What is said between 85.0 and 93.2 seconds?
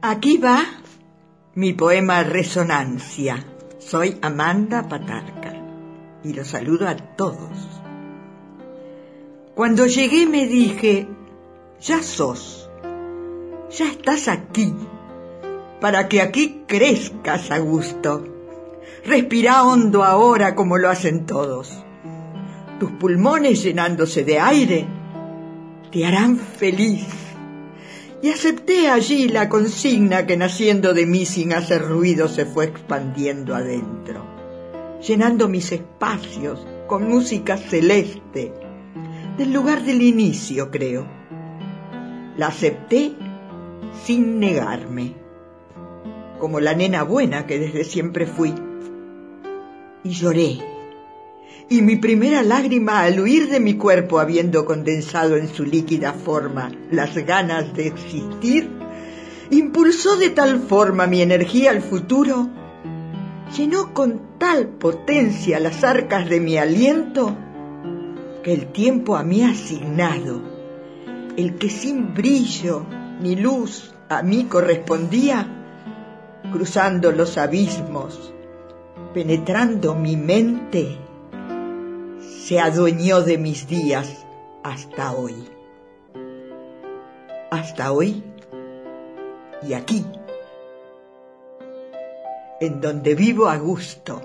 hoy. Hasta hoy y aquí, en donde